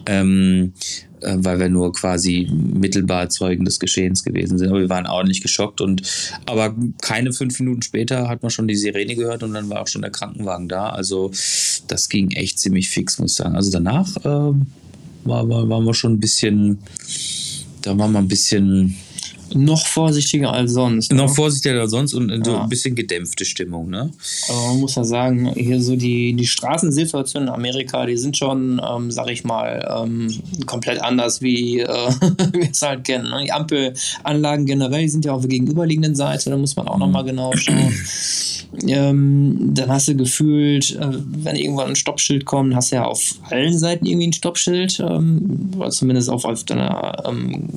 [0.07, 0.73] ähm,
[1.21, 4.71] äh, weil wir nur quasi mittelbar Zeugen des Geschehens gewesen sind.
[4.71, 6.03] Aber wir waren ordentlich geschockt und
[6.47, 9.88] aber keine fünf Minuten später hat man schon die Sirene gehört und dann war auch
[9.88, 10.88] schon der Krankenwagen da.
[10.88, 11.31] Also
[11.87, 13.57] das ging echt ziemlich fix, muss ich sagen.
[13.57, 14.67] Also danach ähm,
[15.25, 16.79] war, war, waren wir schon ein bisschen,
[17.83, 18.97] da waren wir ein bisschen
[19.54, 21.12] Noch vorsichtiger als sonst.
[21.12, 21.34] noch ne?
[21.34, 22.62] vorsichtiger als sonst und so Ja.
[22.62, 24.11] ein bisschen gedämpfte Stimmung, ne?
[24.48, 28.80] Aber man muss ja sagen, hier so die, die Straßensituationen in Amerika, die sind schon,
[28.87, 30.28] ähm, sag ich mal, ähm,
[30.66, 31.87] komplett anders, wie äh,
[32.52, 33.30] wir es halt kennen.
[33.30, 33.44] Ne?
[33.44, 37.24] Die Ampelanlagen generell, die sind ja auf der gegenüberliegenden Seite, da muss man auch nochmal
[37.24, 37.92] genau schauen.
[38.87, 41.08] Ähm, dann hast du gefühlt, äh,
[41.42, 45.70] wenn irgendwann ein Stoppschild kommt, hast du ja auf allen Seiten irgendwie ein Stoppschild, ähm,
[45.76, 47.68] oder zumindest auf, auf deiner ähm,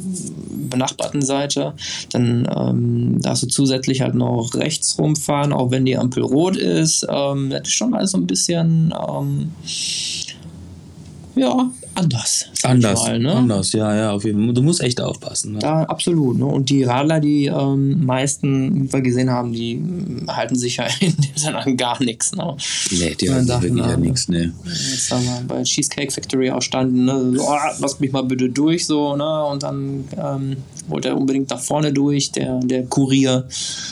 [0.71, 1.73] benachbarten Seite.
[2.11, 7.05] Dann ähm, darfst du zusätzlich halt noch rechts rumfahren, auch wenn die Ampel rot ist.
[7.09, 9.51] Ähm, das ist schon alles so ein bisschen ähm,
[11.35, 12.45] ja, anders.
[12.63, 13.33] Anders, mal, ne?
[13.33, 14.53] anders, ja, ja, auf jeden Fall.
[14.53, 15.53] Du musst echt aufpassen.
[15.53, 15.59] Ne?
[15.59, 16.37] Da, absolut.
[16.37, 16.45] Ne?
[16.45, 20.85] Und die Radler, die ähm, meisten, wie wir gesehen haben, die ähm, halten sich ja
[20.99, 22.33] in dem Sinne an gar nichts.
[22.33, 22.55] Ne?
[22.91, 24.53] Nee, die haben darf wirklich ja mal- nichts, ne.
[24.65, 27.33] Jetzt haben wir bei Cheesecake Factory auch standen, ne?
[27.35, 29.45] so, oh, lass mich mal bitte durch, so, ne?
[29.45, 33.47] Und dann ähm, wollte er unbedingt nach vorne durch, der, der Kurier,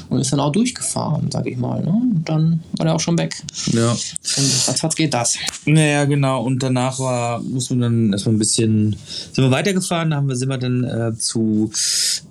[0.09, 1.81] und ist dann auch durchgefahren, sag ich mal.
[1.81, 1.89] Ne?
[1.89, 3.35] Und dann war er auch schon weg.
[3.71, 3.91] Ja.
[3.91, 5.37] Und ratzfatz geht das.
[5.65, 6.43] Naja, genau.
[6.43, 8.95] Und danach war, muss man dann erstmal ein bisschen,
[9.31, 11.71] sind wir weitergefahren, da haben wir, sind wir dann äh, zu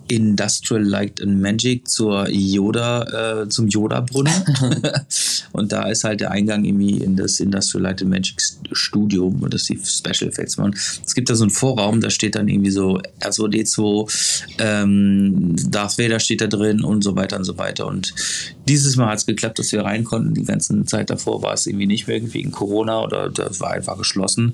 [0.09, 4.33] Industrial Light and Magic zur Yoda, äh, zum Yoda-Brunnen.
[5.51, 8.41] und da ist halt der Eingang irgendwie in das Industrial Light and Magic
[8.71, 10.75] Studio, wo das die Special Effects machen.
[11.05, 16.19] Es gibt da so einen Vorraum, da steht dann irgendwie so R2D2, ähm, Darth Vader
[16.19, 17.85] steht da drin und so weiter und so weiter.
[17.87, 18.13] Und
[18.69, 20.33] dieses Mal hat es geklappt, dass wir rein konnten.
[20.33, 23.97] Die ganze Zeit davor war es irgendwie nicht mehr wegen Corona oder das war einfach
[23.97, 24.53] geschlossen.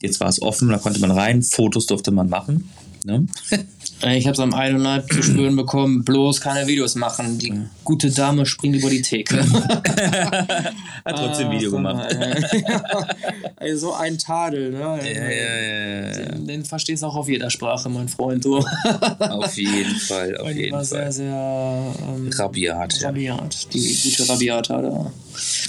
[0.00, 2.68] Jetzt war es offen, da konnte man rein, Fotos durfte man machen.
[3.04, 3.26] Ne?
[4.02, 7.38] Äh, Ich habe es am und halb zu spüren bekommen, bloß keine Videos machen.
[7.38, 7.52] Die
[7.84, 9.40] gute Dame springt über die Theke.
[11.04, 12.16] Hat trotzdem Video Ah, gemacht.
[13.60, 14.78] Ey, so ein Tadel, ne?
[14.78, 16.28] Ja, ja, ja.
[16.32, 18.44] Den, den verstehst du auch auf jeder Sprache, mein Freund.
[18.44, 18.58] Du.
[19.18, 21.12] Auf jeden Fall, auf die jeden war sehr, Fall.
[21.12, 23.08] sehr ähm, Rabiat, ja.
[23.08, 23.72] rabiat.
[23.72, 25.12] Die gute Rabiata da.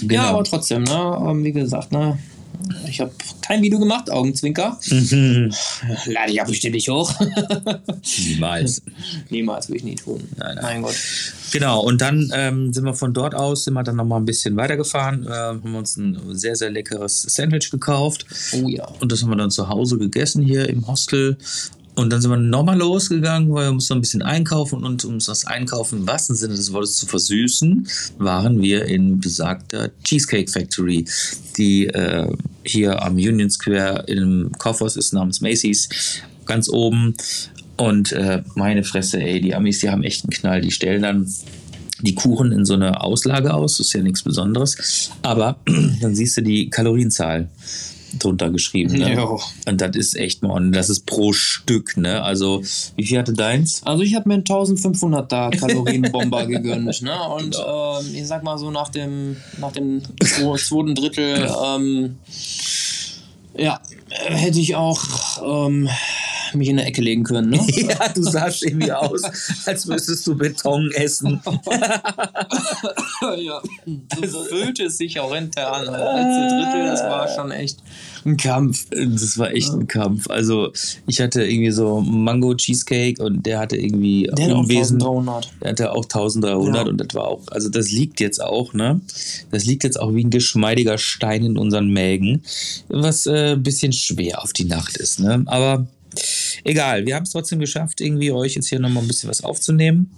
[0.02, 0.14] Genau.
[0.14, 1.18] Ja, aber trotzdem, ne?
[1.28, 2.18] Ähm, wie gesagt, ne?
[2.88, 3.12] Ich habe
[3.42, 4.78] kein Video gemacht, Augenzwinker.
[4.88, 5.52] Mhm.
[6.06, 7.12] Lade ich ja bestimmt nicht hoch.
[8.18, 8.82] Niemals.
[9.30, 10.22] Niemals will ich nie tun.
[10.36, 10.64] Nein, nein.
[10.64, 10.94] Mein Gott.
[11.52, 14.56] Genau, und dann ähm, sind wir von dort aus, sind wir dann nochmal ein bisschen
[14.56, 18.86] weitergefahren, äh, haben uns ein sehr, sehr leckeres Sandwich gekauft Oh ja.
[19.00, 21.36] und das haben wir dann zu Hause gegessen hier im Hostel.
[21.96, 25.18] Und dann sind wir nochmal losgegangen, weil wir mussten noch ein bisschen einkaufen und um
[25.20, 27.86] das Einkaufen im wahrsten Sinne des Wortes zu versüßen,
[28.18, 31.04] waren wir in besagter Cheesecake Factory,
[31.56, 32.28] die äh,
[32.64, 35.88] hier am Union Square im Kaufhaus ist, namens Macy's,
[36.46, 37.14] ganz oben.
[37.76, 40.60] Und äh, meine Fresse, ey, die Amis, die haben echt einen Knall.
[40.60, 41.32] Die stellen dann
[42.00, 45.10] die Kuchen in so eine Auslage aus, das ist ja nichts Besonderes.
[45.22, 45.58] Aber
[46.00, 47.48] dann siehst du die Kalorienzahl
[48.18, 48.96] drunter geschrieben.
[48.96, 49.14] Ne?
[49.14, 49.40] Jo.
[49.66, 52.22] Und das ist echt mal, und das ist pro Stück, ne?
[52.22, 52.62] Also,
[52.96, 53.82] wie viel hatte deins?
[53.84, 57.28] Also ich habe mir einen 1500er Kalorienbomber gegönnt, ne?
[57.28, 62.16] Und ähm, ich sag mal so nach dem nach dem zweiten Drittel ähm,
[63.56, 65.88] ja, hätte ich auch ähm,
[66.58, 67.60] mich in der Ecke legen können, ne?
[67.74, 69.22] Ja, du sahst irgendwie aus,
[69.66, 71.40] als müsstest du Beton essen.
[73.38, 73.60] ja.
[74.26, 75.86] So fühlte es sich auch intern.
[75.86, 77.78] Das letzte Drittel, das war schon echt
[78.24, 78.86] ein Kampf.
[78.90, 80.28] Das war echt ein Kampf.
[80.30, 80.72] Also,
[81.06, 84.96] ich hatte irgendwie so Mango Cheesecake und der hatte irgendwie Der hat auch Unwesen.
[84.96, 85.52] 1300.
[85.62, 86.90] Der hatte auch 1300 Ja.
[86.90, 89.00] und das war auch, also das liegt jetzt auch, ne?
[89.50, 92.42] Das liegt jetzt auch wie ein geschmeidiger Stein in unseren Mägen,
[92.88, 95.42] was äh, ein bisschen schwer auf die Nacht ist, ne?
[95.46, 95.86] Aber
[96.64, 100.10] egal, wir haben es trotzdem geschafft, irgendwie euch jetzt hier nochmal ein bisschen was aufzunehmen.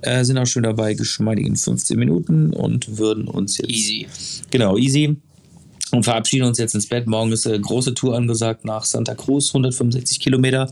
[0.00, 3.70] Äh, sind auch schon dabei, geschmeidigen 15 Minuten und würden uns jetzt.
[3.70, 4.06] Easy.
[4.50, 5.16] Genau, easy.
[5.90, 7.06] Und verabschieden uns jetzt ins Bett.
[7.06, 10.70] Morgen ist eine große Tour angesagt nach Santa Cruz, 165 Kilometer.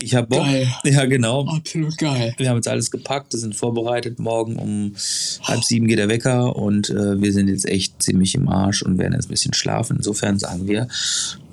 [0.00, 0.44] Ich habe Bock.
[0.44, 0.68] Geil.
[0.84, 1.46] Ja, genau.
[1.46, 2.34] Absolut geil.
[2.36, 4.18] Wir haben jetzt alles gepackt, wir sind vorbereitet.
[4.18, 4.94] Morgen um
[5.42, 8.98] halb sieben geht der Wecker und äh, wir sind jetzt echt ziemlich im Arsch und
[8.98, 9.96] werden jetzt ein bisschen schlafen.
[9.96, 10.88] Insofern sagen wir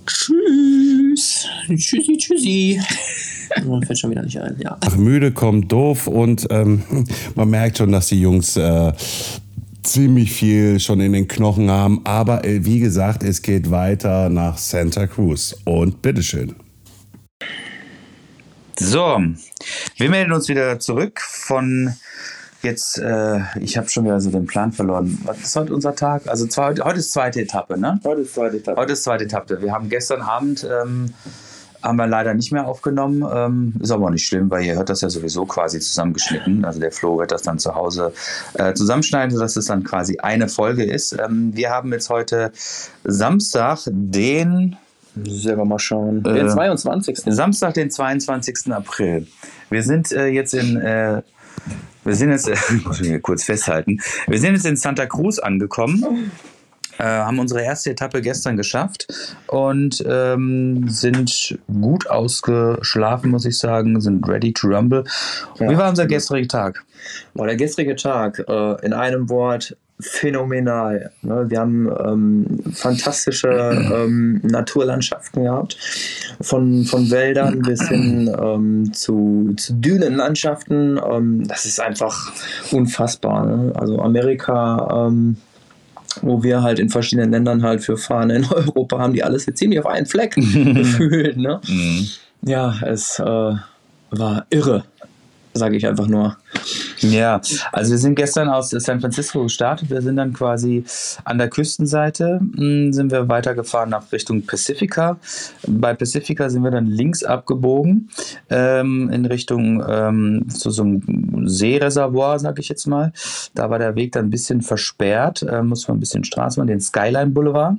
[0.06, 1.48] Tschüss.
[1.68, 2.82] Tschüssi, tschüssi.
[3.66, 4.78] Man fällt schon wieder nicht ein, ja.
[4.82, 6.84] Ach, müde kommt doof und ähm,
[7.36, 8.92] man merkt schon, dass die Jungs äh,
[9.84, 12.02] ziemlich viel schon in den Knochen haben.
[12.06, 15.56] Aber äh, wie gesagt, es geht weiter nach Santa Cruz.
[15.64, 16.56] Und bitteschön.
[18.78, 19.22] So,
[19.96, 21.94] wir melden uns wieder zurück von
[22.66, 25.18] jetzt, äh, ich habe schon wieder so den Plan verloren.
[25.24, 26.28] Was ist heute unser Tag?
[26.28, 28.00] Also zwei, heute ist zweite Etappe, ne?
[28.04, 28.82] Heute ist zweite Etappe.
[28.82, 29.62] Heute ist zweite Etappe.
[29.62, 31.14] Wir haben gestern Abend, ähm,
[31.82, 33.24] haben wir leider nicht mehr aufgenommen.
[33.32, 36.66] Ähm, ist aber auch nicht schlimm, weil ihr hört das ja sowieso quasi zusammengeschnitten.
[36.66, 38.12] Also der Flo wird das dann zu Hause
[38.56, 41.14] äh, zusammenschneiden, sodass es dann quasi eine Folge ist.
[41.14, 42.52] Ähm, wir haben jetzt heute
[43.04, 44.76] Samstag, den
[45.24, 46.26] Selber mal schauen.
[46.26, 47.24] Äh, Den 22.
[47.28, 48.74] Samstag, den 22.
[48.74, 49.28] April.
[49.70, 51.22] Wir sind äh, jetzt in, äh,
[52.04, 55.40] wir sind jetzt, ich muss mich hier kurz festhalten, wir sind jetzt in Santa Cruz
[55.40, 56.32] angekommen.
[56.98, 59.08] Äh, haben unsere erste Etappe gestern geschafft
[59.48, 65.04] und ähm, sind gut ausgeschlafen, muss ich sagen, sind ready to rumble.
[65.60, 65.70] Ja.
[65.70, 66.86] Wie war unser gestriger Tag?
[67.34, 71.12] Boah, der gestrige Tag, äh, in einem Wort, phänomenal.
[71.22, 71.46] Ne?
[71.50, 75.78] Wir haben ähm, fantastische ähm, Naturlandschaften gehabt,
[76.42, 81.00] von, von Wäldern bis hin ähm, zu, zu Dünenlandschaften.
[81.12, 82.34] Ähm, das ist einfach
[82.72, 83.46] unfassbar.
[83.46, 83.74] Ne?
[83.76, 85.38] Also Amerika, ähm,
[86.22, 89.60] wo wir halt in verschiedenen Ländern halt für fahren in Europa, haben die alles jetzt
[89.60, 91.38] ziemlich auf einen Fleck gefühlt.
[91.38, 91.62] Ne?
[92.42, 94.84] Ja, es äh, war irre,
[95.54, 96.36] sage ich einfach nur.
[97.12, 97.42] Ja,
[97.72, 99.90] also wir sind gestern aus San Francisco gestartet.
[99.90, 100.84] Wir sind dann quasi
[101.24, 105.18] an der Küstenseite, mh, sind wir weitergefahren nach Richtung Pacifica.
[105.68, 108.10] Bei Pacifica sind wir dann links abgebogen
[108.50, 113.12] ähm, in Richtung ähm, zu so einem Seereservoir, sag ich jetzt mal.
[113.54, 116.68] Da war der Weg dann ein bisschen versperrt, äh, muss man ein bisschen Straße machen,
[116.68, 117.78] den Skyline Boulevard.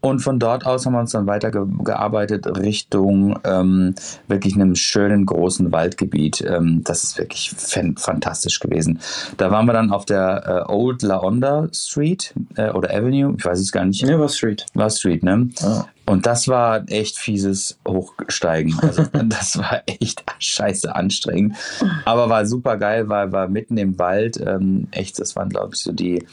[0.00, 3.94] Und von dort aus haben wir uns dann weitergearbeitet Richtung ähm,
[4.28, 6.42] wirklich einem schönen großen Waldgebiet.
[6.42, 9.00] Ähm, das ist wirklich fan fantastisch gewesen.
[9.36, 13.44] Da waren wir dann auf der äh, Old La Onda Street äh, oder Avenue, ich
[13.44, 14.00] weiß es gar nicht.
[14.00, 14.64] Ja, war Street.
[14.74, 15.50] War Street, ne?
[15.60, 15.86] Ja.
[16.06, 18.74] Und das war echt fieses Hochsteigen.
[18.82, 21.54] Also das war echt scheiße anstrengend.
[22.04, 24.40] Aber war super geil, weil war mitten im Wald.
[24.44, 26.24] Ähm, echt, das waren, glaube ich, so die,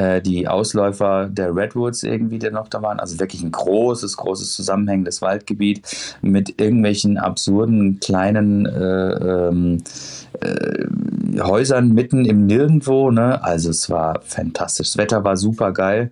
[0.00, 2.98] äh, die Ausläufer der Redwoods irgendwie, die noch da waren.
[2.98, 5.82] Also wirklich ein großes, großes zusammenhängendes Waldgebiet
[6.22, 9.82] mit irgendwelchen absurden kleinen äh, ähm,
[10.40, 13.10] äh, Häusern mitten im Nirgendwo.
[13.10, 13.44] Ne?
[13.44, 14.88] Also es war fantastisch.
[14.88, 16.10] Das Wetter war super geil.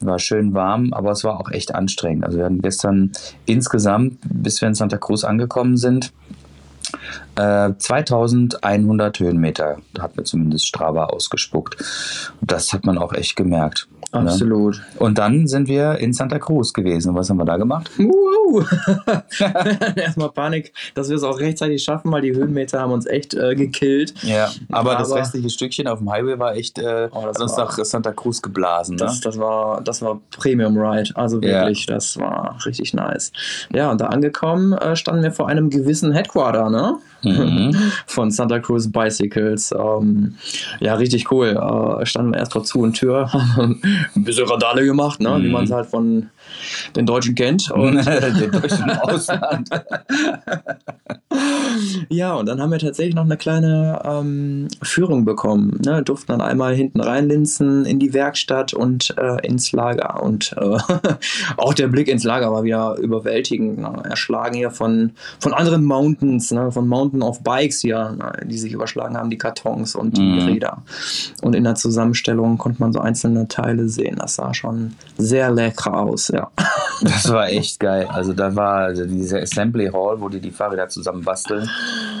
[0.00, 2.24] War schön warm, aber es war auch echt anstrengend.
[2.24, 3.12] Also wir hatten gestern
[3.46, 6.12] insgesamt, bis wir in Santa Cruz angekommen sind,
[7.36, 11.76] äh, 2100 Höhenmeter, hat mir zumindest Strava ausgespuckt.
[12.40, 13.88] Das hat man auch echt gemerkt.
[14.12, 14.20] Ne?
[14.22, 14.82] Absolut.
[14.98, 17.14] Und dann sind wir in Santa Cruz gewesen.
[17.14, 17.88] Was haben wir da gemacht?
[17.96, 18.68] Wow.
[19.96, 23.54] Erstmal Panik, dass wir es auch rechtzeitig schaffen, weil die Höhenmeter haben uns echt äh,
[23.54, 24.14] gekillt.
[24.22, 27.42] Ja, aber, das Aber- restliche Stückchen auf dem Highway war echt, äh, Oh, das hat
[27.42, 28.96] uns war- nach Santa Cruz geblasen.
[28.96, 29.04] Ne?
[29.04, 31.60] Das, das, war, das war Premium Ride, also Ja.
[31.62, 33.30] wirklich, das war richtig nice.
[33.72, 36.98] Ja, und da angekommen äh, standen wir vor einem gewissen Headquarter, ne?
[37.22, 37.74] Mhm.
[38.06, 39.72] Von Santa Cruz Bicycles.
[39.72, 40.36] Ähm,
[40.80, 41.48] ja, richtig cool.
[41.48, 43.80] Äh, standen wir erst vor Zu und Tür, haben
[44.16, 45.36] ein bisschen Radale gemacht, ne?
[45.40, 45.52] wie Mhm.
[45.52, 46.30] man es halt von
[46.96, 47.70] den Deutschen kennt.
[47.70, 47.96] Und
[48.40, 49.68] Den deutschen Ausland.
[52.12, 55.80] Ja, und dann haben wir tatsächlich noch eine kleine ähm, Führung bekommen.
[55.84, 56.02] Ne?
[56.02, 60.20] Durften dann einmal hinten reinlinsen in die Werkstatt und äh, ins Lager.
[60.20, 60.76] Und äh,
[61.56, 63.78] auch der Blick ins Lager war wieder überwältigend.
[63.78, 64.02] Ne?
[64.08, 66.72] Erschlagen hier von, von anderen Mountains, ne?
[66.72, 68.32] von Mountain of Bikes hier, ne?
[68.44, 70.46] die sich überschlagen haben, die Kartons und die Mhm.
[70.46, 70.82] Räder.
[71.42, 74.16] Und in der Zusammenstellung konnte man so einzelne Teile sehen.
[74.18, 76.50] Das sah schon sehr lecker aus, ja.
[77.02, 78.06] Das war echt geil.
[78.10, 81.68] Also da war also diese Assembly Hall, wo die die Fahrräder zusammen basteln.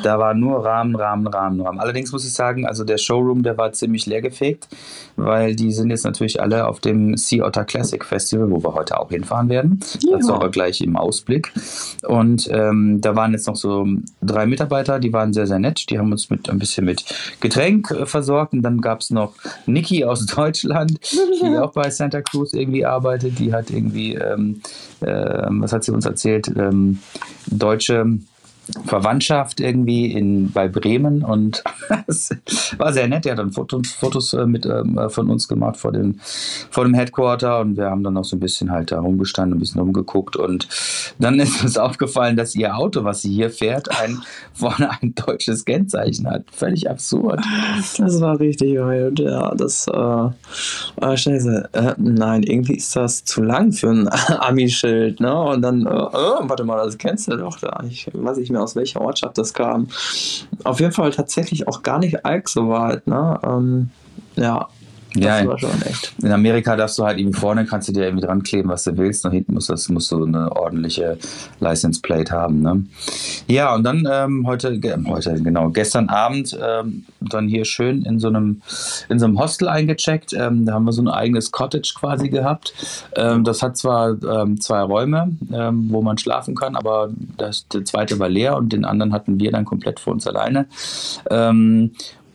[0.02, 1.80] Da war nur Rahmen, Rahmen, Rahmen, Rahmen.
[1.80, 4.68] Allerdings muss ich sagen, also der Showroom, der war ziemlich leergefegt,
[5.16, 8.98] weil die sind jetzt natürlich alle auf dem Sea Otter Classic Festival, wo wir heute
[8.98, 9.80] auch hinfahren werden.
[10.10, 11.52] Dazu aber gleich im Ausblick.
[12.02, 13.86] Und ähm, da waren jetzt noch so
[14.22, 15.90] drei Mitarbeiter, die waren sehr, sehr nett.
[15.90, 17.04] Die haben uns mit ein bisschen mit
[17.40, 18.52] Getränk äh, versorgt.
[18.52, 19.34] Und dann gab es noch
[19.66, 20.98] Niki aus Deutschland,
[21.42, 23.38] die auch bei Santa Cruz irgendwie arbeitet.
[23.38, 24.60] Die hat irgendwie, ähm,
[25.06, 26.48] ähm, was hat sie uns erzählt?
[26.56, 26.98] Ähm,
[27.46, 28.18] deutsche
[28.84, 31.62] Verwandtschaft irgendwie in, bei Bremen und
[32.06, 32.30] es
[32.78, 33.26] war sehr nett.
[33.26, 36.20] Er hat dann Fotos, Fotos äh, mit, ähm, äh, von uns gemacht vor dem,
[36.70, 39.60] vor dem Headquarter und wir haben dann noch so ein bisschen halt da rumgestanden, ein
[39.60, 40.68] bisschen rumgeguckt und
[41.18, 45.64] dann ist uns aufgefallen, dass ihr Auto, was sie hier fährt, ein, vorne ein deutsches
[45.64, 46.44] Kennzeichen hat.
[46.52, 47.40] Völlig absurd.
[47.98, 49.54] Das war richtig ja.
[49.54, 50.30] Das, äh,
[51.00, 51.68] äh, scheiße.
[51.72, 55.34] Äh, nein, irgendwie ist das zu lang für ein Ami-Schild, ne?
[55.34, 57.82] Und dann, äh, äh, warte mal, das kennst du doch da.
[57.88, 59.88] Ich weiß nicht mehr, aus welcher Ortschaft das kam.
[60.64, 63.38] Auf jeden Fall tatsächlich auch gar nicht allzu weit, ne?
[63.42, 63.90] Ähm,
[64.36, 64.68] ja,
[65.14, 66.12] das Ja, war schon echt.
[66.22, 68.96] In Amerika darfst du halt irgendwie vorne, kannst du dir irgendwie dran kleben, was du
[68.96, 69.24] willst.
[69.24, 71.18] Und hinten musst, das, musst du eine ordentliche
[71.60, 72.60] License Plate haben.
[72.62, 72.84] Ne?
[73.48, 78.18] Ja, und dann ähm, heute, ge- heute, genau, gestern Abend ähm, dann hier schön in
[78.18, 78.62] so einem,
[79.08, 80.32] in so einem Hostel eingecheckt.
[80.32, 82.72] Ähm, da haben wir so ein eigenes Cottage quasi gehabt.
[83.16, 87.84] Ähm, das hat zwar ähm, zwei Räume, ähm, wo man schlafen kann, aber das, der
[87.84, 90.66] zweite war leer und den anderen hatten wir dann komplett für uns alleine.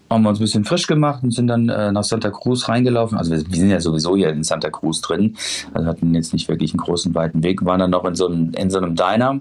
[0.10, 3.18] Haben wir uns ein bisschen frisch gemacht und sind dann äh, nach Santa Cruz reingelaufen.
[3.18, 5.36] Also wir, wir sind ja sowieso hier in Santa Cruz drin,
[5.74, 8.52] also hatten jetzt nicht wirklich einen großen weiten Weg, waren dann noch in so einem,
[8.54, 9.39] in so einem Diner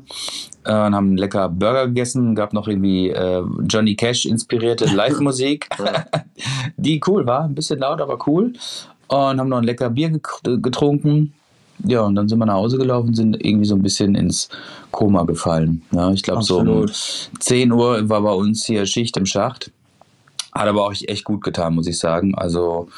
[0.64, 5.68] äh, und haben lecker Burger gegessen, gab noch irgendwie äh, Johnny Cash inspirierte Live-Musik,
[6.76, 8.54] die cool war, ein bisschen laut, aber cool.
[9.08, 11.34] Und haben noch ein lecker Bier getrunken.
[11.86, 14.48] Ja, und dann sind wir nach Hause gelaufen, sind irgendwie so ein bisschen ins
[14.90, 15.82] Koma gefallen.
[15.90, 17.30] Ja, ich glaube so um Absolut.
[17.40, 19.70] 10 Uhr war bei uns hier Schicht im Schacht.
[20.54, 22.34] Hat aber auch echt gut getan, muss ich sagen.
[22.36, 22.88] Also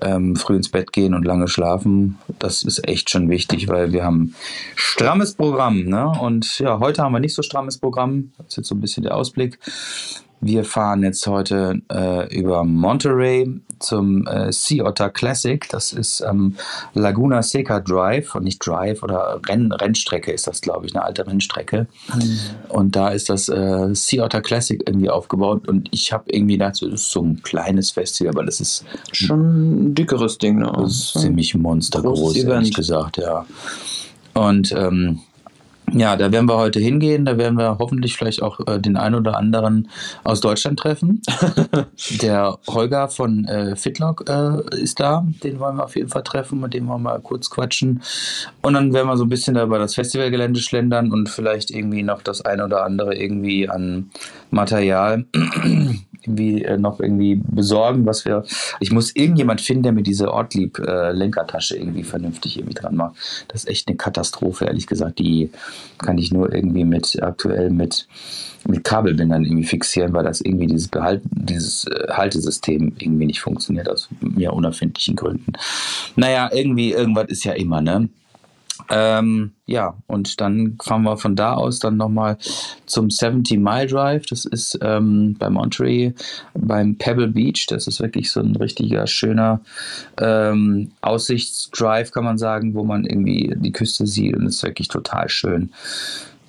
[0.00, 4.04] ähm, früh ins Bett gehen und lange schlafen, das ist echt schon wichtig, weil wir
[4.04, 4.34] haben
[4.74, 5.84] strammes Programm.
[5.84, 6.08] Ne?
[6.08, 8.32] Und ja, heute haben wir nicht so strammes Programm.
[8.38, 9.58] Das ist jetzt so ein bisschen der Ausblick.
[10.40, 15.68] Wir fahren jetzt heute äh, über Monterey zum äh, Sea Otter Classic.
[15.70, 16.56] Das ist ähm,
[16.94, 21.26] Laguna Seca Drive und nicht Drive oder Renn Rennstrecke ist das, glaube ich, eine alte
[21.26, 21.86] Rennstrecke.
[22.68, 26.88] Und da ist das äh, Sea Otter Classic irgendwie aufgebaut und ich habe irgendwie so,
[26.88, 30.72] das ist so ein kleines Festival, aber das ist, Schon ein dickeres Ding, ne?
[30.76, 33.46] das ist ziemlich monstergroß, ehrlich gesagt, ja.
[34.34, 35.20] Und ähm,
[35.92, 37.24] ja, da werden wir heute hingehen.
[37.24, 39.88] Da werden wir hoffentlich vielleicht auch äh, den einen oder anderen
[40.24, 41.22] aus Deutschland treffen.
[42.22, 45.26] Der Holger von äh, Fitlock äh, ist da.
[45.42, 46.60] Den wollen wir auf jeden Fall treffen.
[46.60, 48.02] Mit dem wollen wir mal kurz quatschen.
[48.62, 52.02] Und dann werden wir so ein bisschen da über das Festivalgelände schlendern und vielleicht irgendwie
[52.02, 54.10] noch das eine oder andere irgendwie an
[54.50, 55.24] Material
[56.22, 58.44] irgendwie äh, noch irgendwie besorgen, was wir.
[58.80, 63.16] Ich muss irgendjemand finden, der mir diese Ortlieb äh, Lenkertasche irgendwie vernünftig irgendwie dran macht.
[63.48, 65.18] Das ist echt eine Katastrophe, ehrlich gesagt.
[65.18, 65.50] Die
[65.98, 68.06] kann ich nur irgendwie mit aktuell mit
[68.66, 73.88] mit Kabelbindern irgendwie fixieren, weil das irgendwie dieses Behalt, dieses äh, Haltesystem irgendwie nicht funktioniert
[73.88, 75.52] aus mir unerfindlichen Gründen.
[76.16, 78.08] Naja, irgendwie irgendwas ist ja immer, ne?
[78.88, 82.38] Ähm, ja, und dann fahren wir von da aus dann nochmal
[82.86, 84.26] zum 70 Mile Drive.
[84.26, 86.14] Das ist ähm, bei Monterey
[86.54, 87.66] beim Pebble Beach.
[87.68, 89.60] Das ist wirklich so ein richtiger schöner
[90.20, 94.88] ähm, Aussichtsdrive, kann man sagen, wo man irgendwie die Küste sieht und es ist wirklich
[94.88, 95.70] total schön.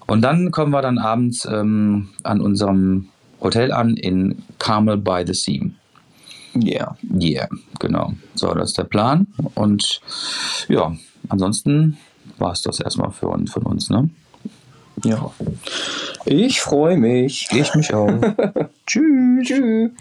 [0.08, 3.10] Und dann kommen wir dann abends ähm, an unserem
[3.42, 5.70] Hotel an in Carmel by the Sea.
[6.56, 6.98] Yeah.
[7.20, 7.48] Yeah,
[7.80, 8.14] genau.
[8.34, 9.28] So, das ist der Plan.
[9.56, 10.02] Und
[10.68, 10.96] ja,
[11.30, 11.98] ansonsten
[12.40, 14.10] war es das erstmal für uns, von uns, ne?
[15.04, 15.32] Ja.
[16.26, 17.48] Ich freue mich.
[17.52, 18.10] Ich mich auch.
[18.86, 19.48] Tschüss.
[19.48, 19.92] Tschüss.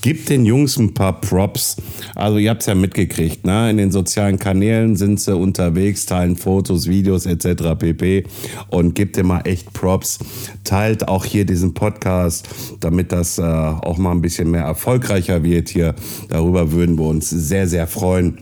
[0.00, 1.76] Gib den Jungs ein paar Props.
[2.14, 3.70] Also ihr habt es ja mitgekriegt, ne?
[3.70, 7.78] In den sozialen Kanälen sind sie unterwegs, teilen Fotos, Videos etc.
[7.78, 8.24] pp.
[8.68, 10.18] Und gebt dir mal echt Props.
[10.64, 12.48] Teilt auch hier diesen Podcast,
[12.80, 15.94] damit das äh, auch mal ein bisschen mehr erfolgreicher wird hier.
[16.28, 18.38] Darüber würden wir uns sehr, sehr freuen.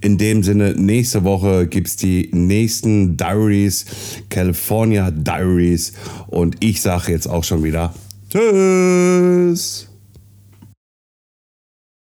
[0.00, 3.86] In dem Sinne, nächste Woche gibt es die nächsten Diaries,
[4.28, 5.94] California Diaries.
[6.26, 7.94] Und ich sage jetzt auch schon wieder
[8.30, 9.88] Tschüss.